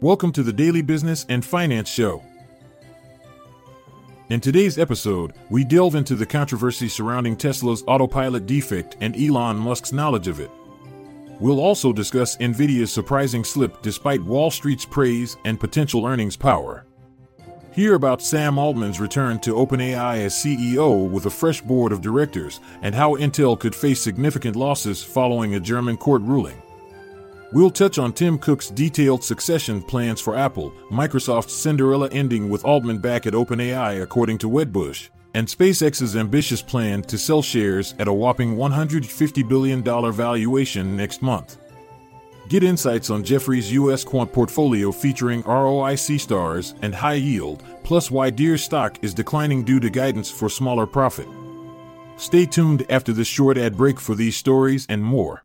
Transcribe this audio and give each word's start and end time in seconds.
Welcome 0.00 0.30
to 0.34 0.44
the 0.44 0.52
Daily 0.52 0.80
Business 0.80 1.26
and 1.28 1.44
Finance 1.44 1.88
Show. 1.88 2.22
In 4.28 4.40
today's 4.40 4.78
episode, 4.78 5.32
we 5.50 5.64
delve 5.64 5.96
into 5.96 6.14
the 6.14 6.24
controversy 6.24 6.88
surrounding 6.88 7.36
Tesla's 7.36 7.82
autopilot 7.88 8.46
defect 8.46 8.96
and 9.00 9.16
Elon 9.16 9.56
Musk's 9.56 9.92
knowledge 9.92 10.28
of 10.28 10.38
it. 10.38 10.52
We'll 11.40 11.58
also 11.58 11.92
discuss 11.92 12.36
Nvidia's 12.36 12.92
surprising 12.92 13.42
slip 13.42 13.82
despite 13.82 14.22
Wall 14.22 14.52
Street's 14.52 14.84
praise 14.84 15.36
and 15.44 15.58
potential 15.58 16.06
earnings 16.06 16.36
power. 16.36 16.86
Hear 17.72 17.94
about 17.94 18.22
Sam 18.22 18.56
Altman's 18.56 19.00
return 19.00 19.40
to 19.40 19.54
OpenAI 19.54 20.18
as 20.18 20.34
CEO 20.34 21.10
with 21.10 21.26
a 21.26 21.30
fresh 21.30 21.60
board 21.60 21.90
of 21.90 22.02
directors 22.02 22.60
and 22.82 22.94
how 22.94 23.16
Intel 23.16 23.58
could 23.58 23.74
face 23.74 24.00
significant 24.00 24.54
losses 24.54 25.02
following 25.02 25.56
a 25.56 25.60
German 25.60 25.96
court 25.96 26.22
ruling. 26.22 26.62
We'll 27.50 27.70
touch 27.70 27.98
on 27.98 28.12
Tim 28.12 28.38
Cook's 28.38 28.68
detailed 28.68 29.24
succession 29.24 29.80
plans 29.80 30.20
for 30.20 30.36
Apple, 30.36 30.70
Microsoft's 30.90 31.54
Cinderella 31.54 32.10
ending 32.12 32.50
with 32.50 32.62
Altman 32.66 32.98
back 32.98 33.26
at 33.26 33.32
OpenAI, 33.32 34.02
according 34.02 34.36
to 34.38 34.50
Wedbush, 34.50 35.08
and 35.32 35.48
SpaceX's 35.48 36.14
ambitious 36.14 36.60
plan 36.60 37.00
to 37.04 37.16
sell 37.16 37.40
shares 37.40 37.94
at 37.98 38.06
a 38.06 38.12
whopping 38.12 38.56
$150 38.56 39.48
billion 39.48 39.82
valuation 39.82 40.94
next 40.94 41.22
month. 41.22 41.56
Get 42.50 42.62
insights 42.62 43.08
on 43.08 43.24
Jefferies 43.24 43.72
U.S. 43.72 44.04
quant 44.04 44.30
portfolio 44.30 44.92
featuring 44.92 45.42
ROIC 45.44 46.20
stars 46.20 46.74
and 46.82 46.94
high 46.94 47.14
yield, 47.14 47.62
plus 47.82 48.10
why 48.10 48.28
Deere 48.28 48.58
stock 48.58 49.02
is 49.02 49.14
declining 49.14 49.64
due 49.64 49.80
to 49.80 49.88
guidance 49.88 50.30
for 50.30 50.50
smaller 50.50 50.86
profit. 50.86 51.28
Stay 52.18 52.44
tuned 52.44 52.84
after 52.90 53.14
this 53.14 53.28
short 53.28 53.56
ad 53.56 53.74
break 53.74 53.98
for 53.98 54.14
these 54.14 54.36
stories 54.36 54.84
and 54.90 55.02
more. 55.02 55.44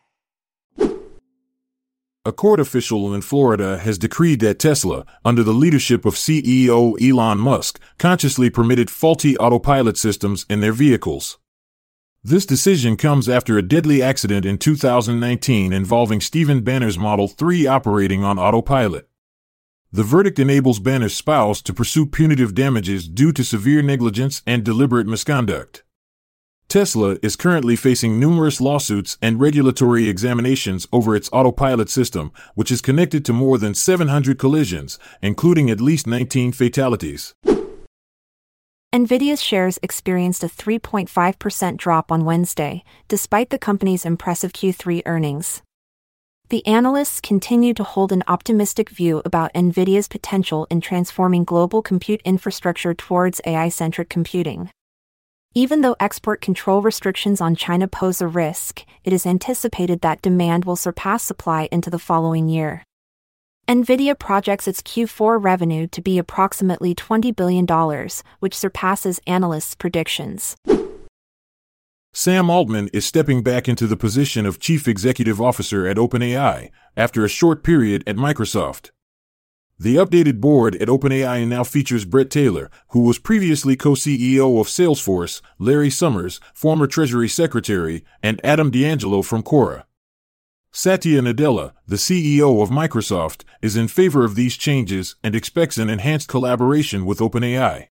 A 2.23 2.31
court 2.31 2.59
official 2.59 3.15
in 3.15 3.21
Florida 3.21 3.79
has 3.79 3.97
decreed 3.97 4.41
that 4.41 4.59
Tesla, 4.59 5.07
under 5.25 5.41
the 5.41 5.55
leadership 5.55 6.05
of 6.05 6.13
CEO 6.13 6.95
Elon 7.01 7.39
Musk, 7.39 7.79
consciously 7.97 8.47
permitted 8.51 8.91
faulty 8.91 9.35
autopilot 9.37 9.97
systems 9.97 10.45
in 10.47 10.59
their 10.59 10.71
vehicles. 10.71 11.39
This 12.23 12.45
decision 12.45 12.95
comes 12.95 13.27
after 13.27 13.57
a 13.57 13.63
deadly 13.63 14.03
accident 14.03 14.45
in 14.45 14.59
2019 14.59 15.73
involving 15.73 16.21
Stephen 16.21 16.61
Banner's 16.61 16.99
Model 16.99 17.27
3 17.27 17.65
operating 17.65 18.23
on 18.23 18.37
autopilot. 18.37 19.09
The 19.91 20.03
verdict 20.03 20.37
enables 20.37 20.79
Banner's 20.79 21.15
spouse 21.15 21.59
to 21.63 21.73
pursue 21.73 22.05
punitive 22.05 22.53
damages 22.53 23.07
due 23.07 23.31
to 23.31 23.43
severe 23.43 23.81
negligence 23.81 24.43
and 24.45 24.63
deliberate 24.63 25.07
misconduct. 25.07 25.81
Tesla 26.71 27.17
is 27.21 27.35
currently 27.35 27.75
facing 27.75 28.17
numerous 28.17 28.61
lawsuits 28.61 29.17
and 29.21 29.41
regulatory 29.41 30.07
examinations 30.07 30.87
over 30.93 31.17
its 31.17 31.29
autopilot 31.33 31.89
system, 31.89 32.31
which 32.55 32.71
is 32.71 32.79
connected 32.79 33.25
to 33.25 33.33
more 33.33 33.57
than 33.57 33.73
700 33.73 34.39
collisions, 34.39 34.97
including 35.21 35.69
at 35.69 35.81
least 35.81 36.07
19 36.07 36.53
fatalities. 36.53 37.35
Nvidia's 38.95 39.43
shares 39.43 39.79
experienced 39.83 40.45
a 40.45 40.47
3.5% 40.47 41.75
drop 41.75 42.09
on 42.09 42.23
Wednesday, 42.23 42.85
despite 43.09 43.49
the 43.49 43.59
company's 43.59 44.05
impressive 44.05 44.53
Q3 44.53 45.01
earnings. 45.05 45.61
The 46.47 46.65
analysts 46.65 47.19
continue 47.19 47.73
to 47.73 47.83
hold 47.83 48.13
an 48.13 48.23
optimistic 48.29 48.89
view 48.89 49.21
about 49.25 49.53
Nvidia's 49.53 50.07
potential 50.07 50.67
in 50.69 50.79
transforming 50.79 51.43
global 51.43 51.81
compute 51.81 52.21
infrastructure 52.23 52.93
towards 52.93 53.41
AI 53.45 53.67
centric 53.67 54.07
computing. 54.07 54.69
Even 55.53 55.81
though 55.81 55.97
export 55.99 56.39
control 56.39 56.81
restrictions 56.81 57.41
on 57.41 57.57
China 57.57 57.85
pose 57.85 58.21
a 58.21 58.27
risk, 58.27 58.85
it 59.03 59.11
is 59.11 59.25
anticipated 59.25 59.99
that 59.99 60.21
demand 60.21 60.63
will 60.63 60.77
surpass 60.77 61.23
supply 61.23 61.67
into 61.73 61.89
the 61.89 61.99
following 61.99 62.47
year. 62.47 62.85
Nvidia 63.67 64.17
projects 64.17 64.65
its 64.65 64.81
Q4 64.81 65.43
revenue 65.43 65.87
to 65.87 66.01
be 66.01 66.17
approximately 66.17 66.95
$20 66.95 67.35
billion, 67.35 67.67
which 68.39 68.55
surpasses 68.55 69.19
analysts' 69.27 69.75
predictions. 69.75 70.55
Sam 72.13 72.49
Altman 72.49 72.89
is 72.93 73.05
stepping 73.05 73.43
back 73.43 73.67
into 73.67 73.87
the 73.87 73.97
position 73.97 74.45
of 74.45 74.59
Chief 74.59 74.87
Executive 74.87 75.41
Officer 75.41 75.85
at 75.85 75.97
OpenAI 75.97 76.69
after 76.95 77.25
a 77.25 77.29
short 77.29 77.61
period 77.61 78.05
at 78.07 78.15
Microsoft. 78.15 78.91
The 79.81 79.95
updated 79.95 80.39
board 80.39 80.75
at 80.75 80.89
OpenAI 80.89 81.47
now 81.47 81.63
features 81.63 82.05
Bret 82.05 82.29
Taylor, 82.29 82.69
who 82.89 82.99
was 82.99 83.17
previously 83.17 83.75
co 83.75 83.93
CEO 83.93 84.61
of 84.61 84.67
Salesforce, 84.67 85.41
Larry 85.57 85.89
Summers, 85.89 86.39
former 86.53 86.85
Treasury 86.85 87.27
Secretary, 87.27 88.03
and 88.21 88.39
Adam 88.43 88.69
D'Angelo 88.69 89.23
from 89.23 89.41
Quora. 89.41 89.85
Satya 90.71 91.19
Nadella, 91.23 91.71
the 91.87 91.95
CEO 91.95 92.61
of 92.61 92.69
Microsoft, 92.69 93.43
is 93.63 93.75
in 93.75 93.87
favor 93.87 94.23
of 94.23 94.35
these 94.35 94.55
changes 94.55 95.15
and 95.23 95.33
expects 95.33 95.79
an 95.79 95.89
enhanced 95.89 96.27
collaboration 96.27 97.03
with 97.03 97.17
OpenAI. 97.17 97.87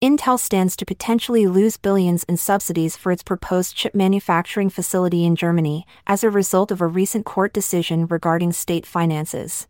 Intel 0.00 0.38
stands 0.38 0.76
to 0.76 0.86
potentially 0.86 1.48
lose 1.48 1.76
billions 1.76 2.22
in 2.22 2.36
subsidies 2.36 2.96
for 2.96 3.10
its 3.10 3.24
proposed 3.24 3.74
chip 3.74 3.92
manufacturing 3.92 4.70
facility 4.70 5.24
in 5.24 5.34
Germany 5.34 5.84
as 6.06 6.22
a 6.22 6.30
result 6.30 6.70
of 6.70 6.80
a 6.80 6.86
recent 6.86 7.24
court 7.26 7.52
decision 7.52 8.06
regarding 8.06 8.52
state 8.52 8.86
finances. 8.86 9.66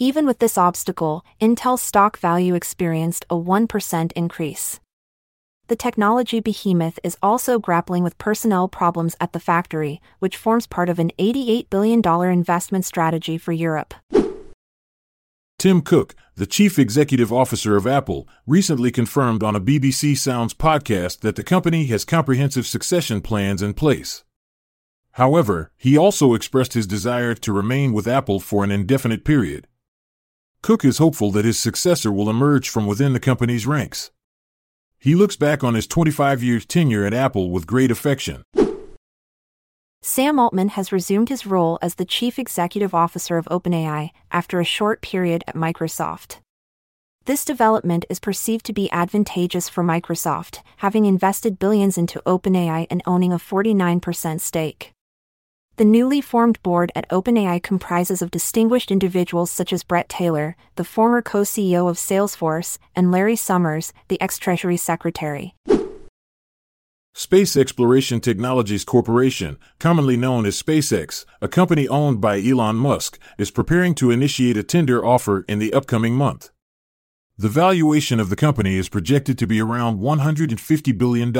Even 0.00 0.26
with 0.26 0.40
this 0.40 0.58
obstacle, 0.58 1.24
Intel's 1.40 1.80
stock 1.80 2.18
value 2.18 2.56
experienced 2.56 3.24
a 3.30 3.36
1% 3.36 4.12
increase. 4.16 4.80
The 5.68 5.76
technology 5.76 6.40
behemoth 6.40 6.98
is 7.04 7.16
also 7.22 7.60
grappling 7.60 8.02
with 8.02 8.18
personnel 8.18 8.66
problems 8.66 9.14
at 9.20 9.32
the 9.32 9.38
factory, 9.38 10.00
which 10.18 10.36
forms 10.36 10.66
part 10.66 10.88
of 10.88 10.98
an 10.98 11.12
$88 11.16 11.70
billion 11.70 12.02
investment 12.32 12.84
strategy 12.84 13.38
for 13.38 13.52
Europe. 13.52 13.94
Tim 15.60 15.80
Cook, 15.80 16.16
the 16.34 16.46
chief 16.46 16.76
executive 16.76 17.32
officer 17.32 17.76
of 17.76 17.86
Apple, 17.86 18.26
recently 18.48 18.90
confirmed 18.90 19.44
on 19.44 19.54
a 19.54 19.60
BBC 19.60 20.18
Sounds 20.18 20.54
podcast 20.54 21.20
that 21.20 21.36
the 21.36 21.44
company 21.44 21.86
has 21.86 22.04
comprehensive 22.04 22.66
succession 22.66 23.20
plans 23.20 23.62
in 23.62 23.74
place. 23.74 24.24
However, 25.12 25.70
he 25.76 25.96
also 25.96 26.34
expressed 26.34 26.72
his 26.72 26.88
desire 26.88 27.34
to 27.34 27.52
remain 27.52 27.92
with 27.92 28.08
Apple 28.08 28.40
for 28.40 28.64
an 28.64 28.72
indefinite 28.72 29.24
period. 29.24 29.68
Cook 30.64 30.82
is 30.82 30.96
hopeful 30.96 31.30
that 31.32 31.44
his 31.44 31.58
successor 31.58 32.10
will 32.10 32.30
emerge 32.30 32.70
from 32.70 32.86
within 32.86 33.12
the 33.12 33.20
company's 33.20 33.66
ranks. 33.66 34.10
He 34.98 35.14
looks 35.14 35.36
back 35.36 35.62
on 35.62 35.74
his 35.74 35.86
25 35.86 36.42
years 36.42 36.64
tenure 36.64 37.04
at 37.04 37.12
Apple 37.12 37.50
with 37.50 37.66
great 37.66 37.90
affection. 37.90 38.44
Sam 40.00 40.38
Altman 40.38 40.70
has 40.70 40.90
resumed 40.90 41.28
his 41.28 41.44
role 41.44 41.78
as 41.82 41.96
the 41.96 42.06
chief 42.06 42.38
executive 42.38 42.94
officer 42.94 43.36
of 43.36 43.44
OpenAI 43.50 44.08
after 44.32 44.58
a 44.58 44.64
short 44.64 45.02
period 45.02 45.44
at 45.46 45.54
Microsoft. 45.54 46.38
This 47.26 47.44
development 47.44 48.06
is 48.08 48.18
perceived 48.18 48.64
to 48.64 48.72
be 48.72 48.90
advantageous 48.90 49.68
for 49.68 49.84
Microsoft, 49.84 50.60
having 50.78 51.04
invested 51.04 51.58
billions 51.58 51.98
into 51.98 52.22
OpenAI 52.24 52.86
and 52.88 53.02
owning 53.04 53.34
a 53.34 53.38
49% 53.38 54.40
stake. 54.40 54.93
The 55.76 55.84
newly 55.84 56.20
formed 56.20 56.62
board 56.62 56.92
at 56.94 57.08
OpenAI 57.08 57.60
comprises 57.60 58.22
of 58.22 58.30
distinguished 58.30 58.92
individuals 58.92 59.50
such 59.50 59.72
as 59.72 59.82
Bret 59.82 60.08
Taylor, 60.08 60.54
the 60.76 60.84
former 60.84 61.20
co 61.20 61.40
CEO 61.40 61.90
of 61.90 61.96
Salesforce, 61.96 62.78
and 62.94 63.10
Larry 63.10 63.34
Summers, 63.34 63.92
the 64.06 64.20
ex 64.20 64.38
Treasury 64.38 64.76
Secretary. 64.76 65.56
Space 67.12 67.56
Exploration 67.56 68.20
Technologies 68.20 68.84
Corporation, 68.84 69.58
commonly 69.80 70.16
known 70.16 70.46
as 70.46 70.60
SpaceX, 70.60 71.24
a 71.42 71.48
company 71.48 71.88
owned 71.88 72.20
by 72.20 72.40
Elon 72.40 72.76
Musk, 72.76 73.18
is 73.36 73.50
preparing 73.50 73.96
to 73.96 74.12
initiate 74.12 74.56
a 74.56 74.62
tender 74.62 75.04
offer 75.04 75.44
in 75.48 75.58
the 75.58 75.72
upcoming 75.72 76.14
month. 76.14 76.50
The 77.36 77.48
valuation 77.48 78.20
of 78.20 78.30
the 78.30 78.36
company 78.36 78.76
is 78.76 78.88
projected 78.88 79.38
to 79.38 79.46
be 79.48 79.60
around 79.60 79.98
$150 79.98 80.96
billion. 80.98 81.32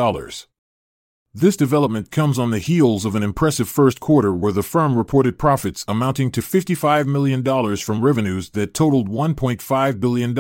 This 1.37 1.57
development 1.57 2.13
comes 2.13 2.39
on 2.39 2.53
the 2.53 2.61
heels 2.61 3.05
of 3.05 3.17
an 3.17 3.25
impressive 3.25 3.69
first 3.69 3.99
quarter 3.99 4.33
where 4.33 4.53
the 4.53 4.63
firm 4.63 4.97
reported 4.97 5.37
profits 5.37 5.85
amounting 5.89 6.31
to 6.31 6.41
$55 6.41 7.07
million 7.07 7.43
from 7.77 8.05
revenues 8.05 8.51
that 8.51 8.73
totaled 8.73 9.09
$1.5 9.09 10.01
billion. 10.01 10.39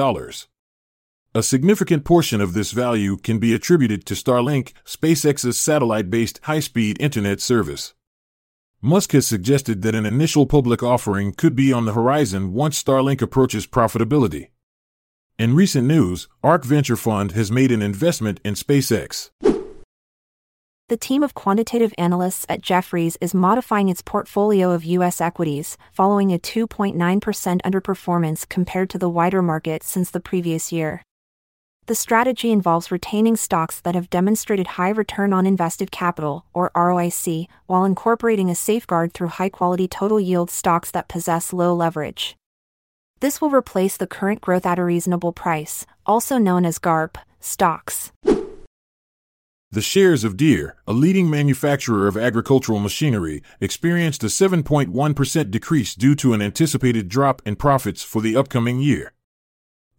A 1.35 1.43
significant 1.43 2.05
portion 2.05 2.41
of 2.41 2.52
this 2.55 2.70
value 2.70 3.17
can 3.17 3.41
be 3.41 3.52
attributed 3.52 4.06
to 4.06 4.14
Starlink, 4.14 4.73
SpaceX's 4.85 5.58
satellite 5.58 6.11
based 6.11 6.38
high 6.44 6.61
speed 6.61 6.97
internet 7.00 7.40
service. 7.40 7.94
Musk 8.81 9.12
has 9.12 9.26
suggested 9.26 9.82
that 9.82 9.97
an 9.97 10.06
initial 10.06 10.47
public 10.47 10.81
offering 10.81 11.32
could 11.32 11.56
be 11.56 11.73
on 11.73 11.87
the 11.87 11.94
horizon 11.94 12.52
once 12.52 12.81
Starlink 12.81 13.20
approaches 13.20 13.67
profitability. 13.67 14.50
In 15.40 15.56
recent 15.56 15.88
news, 15.88 16.29
ARK 16.44 16.64
Venture 16.64 16.94
Fund 16.94 17.32
has 17.32 17.50
made 17.50 17.73
an 17.73 17.82
investment 17.82 18.38
in 18.44 18.55
SpaceX. 18.55 19.31
The 20.91 20.99
team 20.99 21.23
of 21.23 21.33
quantitative 21.33 21.95
analysts 21.97 22.45
at 22.47 22.61
Jefferies 22.61 23.17
is 23.19 23.33
modifying 23.33 23.89
its 23.89 24.03
portfolio 24.03 24.71
of 24.71 24.85
U.S. 24.85 25.19
equities, 25.19 25.79
following 25.93 26.31
a 26.31 26.39
2.9% 26.39 26.95
underperformance 27.63 28.47
compared 28.47 28.91
to 28.91 28.99
the 28.99 29.09
wider 29.09 29.41
market 29.41 29.83
since 29.83 30.11
the 30.11 30.21
previous 30.21 30.73
year. 30.73 31.01
The 31.87 31.95
strategy 31.95 32.53
involves 32.53 32.93
retaining 32.93 33.37
stocks 33.37 33.81
that 33.81 33.95
have 33.95 34.11
demonstrated 34.11 34.67
high 34.67 34.91
return 34.91 35.33
on 35.33 35.47
invested 35.47 35.91
capital, 35.91 36.45
or 36.53 36.71
ROIC, 36.77 37.47
while 37.65 37.87
incorporating 37.87 38.51
a 38.51 38.55
safeguard 38.55 39.15
through 39.15 39.29
high 39.29 39.49
quality 39.49 39.89
total 39.89 40.21
yield 40.21 40.51
stocks 40.51 40.91
that 40.91 41.09
possess 41.09 41.55
low 41.55 41.75
leverage. 41.75 42.37
This 43.21 43.41
will 43.41 43.49
replace 43.49 43.97
the 43.97 44.07
current 44.07 44.43
growth 44.43 44.67
at 44.67 44.79
a 44.79 44.85
reasonable 44.85 45.33
price, 45.33 45.87
also 46.05 46.37
known 46.37 46.67
as 46.67 46.79
GARP, 46.79 47.17
stocks. 47.41 48.13
The 49.75 49.82
shares 49.82 50.23
of 50.23 50.37
Deere, 50.37 50.76
a 50.87 50.93
leading 50.93 51.29
manufacturer 51.29 52.06
of 52.06 52.17
agricultural 52.17 52.79
machinery, 52.79 53.43
experienced 53.61 54.23
a 54.23 54.29
7.1% 54.29 55.50
decrease 55.50 55.97
due 55.97 56.15
to 56.15 56.32
an 56.32 56.41
anticipated 56.41 57.09
drop 57.09 57.43
in 57.44 57.56
profits 57.56 58.05
for 58.05 58.23
the 58.23 58.37
upcoming 58.37 58.79
year. 58.79 59.15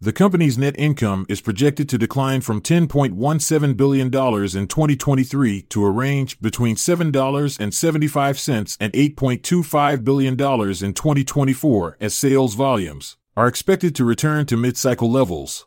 The 0.00 0.14
company's 0.14 0.56
net 0.56 0.76
income 0.78 1.26
is 1.28 1.42
projected 1.42 1.90
to 1.90 1.98
decline 1.98 2.40
from 2.40 2.62
$10.17 2.62 3.76
billion 3.76 4.06
in 4.06 4.66
2023 4.66 5.62
to 5.68 5.84
a 5.84 5.90
range 5.90 6.40
between 6.40 6.76
$7.75 6.76 8.76
and 8.80 8.92
$8.25 8.94 10.04
billion 10.04 10.32
in 10.32 10.94
2024 10.94 11.96
as 12.00 12.14
sales 12.14 12.54
volumes 12.54 13.18
are 13.36 13.46
expected 13.46 13.94
to 13.94 14.06
return 14.06 14.46
to 14.46 14.56
mid 14.56 14.78
cycle 14.78 15.10
levels. 15.10 15.66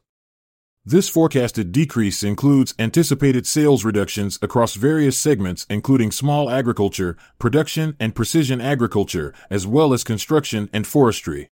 This 0.89 1.07
forecasted 1.07 1.71
decrease 1.71 2.23
includes 2.23 2.73
anticipated 2.79 3.45
sales 3.45 3.85
reductions 3.85 4.39
across 4.41 4.73
various 4.73 5.15
segments, 5.15 5.67
including 5.69 6.11
small 6.11 6.49
agriculture, 6.49 7.15
production, 7.37 7.95
and 7.99 8.15
precision 8.15 8.59
agriculture, 8.59 9.31
as 9.51 9.67
well 9.67 9.93
as 9.93 10.03
construction 10.03 10.67
and 10.73 10.87
forestry. 10.87 11.51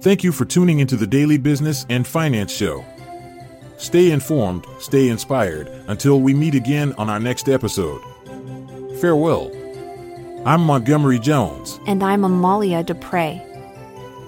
Thank 0.00 0.24
you 0.24 0.32
for 0.32 0.46
tuning 0.46 0.80
into 0.80 0.96
the 0.96 1.06
Daily 1.06 1.38
Business 1.38 1.86
and 1.88 2.04
Finance 2.04 2.50
Show. 2.52 2.84
Stay 3.76 4.10
informed, 4.10 4.66
stay 4.80 5.08
inspired, 5.08 5.68
until 5.86 6.20
we 6.20 6.34
meet 6.34 6.56
again 6.56 6.92
on 6.98 7.08
our 7.08 7.20
next 7.20 7.48
episode. 7.48 8.02
Farewell. 9.00 9.52
I'm 10.44 10.62
Montgomery 10.62 11.20
Jones. 11.20 11.78
And 11.86 12.02
I'm 12.02 12.24
Amalia 12.24 12.82
Dupre. 12.82 13.47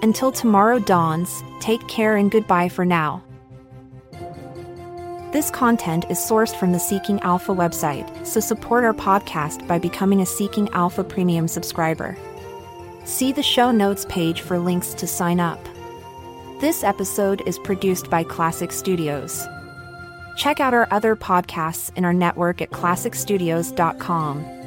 Until 0.03 0.31
tomorrow 0.31 0.79
dawns, 0.79 1.43
take 1.59 1.87
care 1.87 2.15
and 2.15 2.31
goodbye 2.31 2.69
for 2.69 2.85
now. 2.85 3.23
This 5.31 5.51
content 5.51 6.05
is 6.09 6.17
sourced 6.17 6.55
from 6.55 6.71
the 6.71 6.79
Seeking 6.79 7.19
Alpha 7.21 7.53
website, 7.53 8.25
so 8.25 8.39
support 8.39 8.83
our 8.83 8.93
podcast 8.93 9.65
by 9.67 9.79
becoming 9.79 10.21
a 10.21 10.25
Seeking 10.25 10.67
Alpha 10.69 11.03
Premium 11.03 11.47
subscriber. 11.47 12.17
See 13.05 13.31
the 13.31 13.43
show 13.43 13.71
notes 13.71 14.05
page 14.09 14.41
for 14.41 14.59
links 14.59 14.93
to 14.95 15.07
sign 15.07 15.39
up. 15.39 15.63
This 16.59 16.83
episode 16.83 17.41
is 17.47 17.57
produced 17.59 18.09
by 18.09 18.23
Klassic 18.23 18.71
Studios. 18.71 19.47
Check 20.35 20.59
out 20.59 20.73
our 20.73 20.87
other 20.91 21.15
podcasts 21.15 21.95
in 21.95 22.05
our 22.05 22.13
network 22.13 22.61
at 22.61 22.71
klassicstudios.com. 22.71 24.60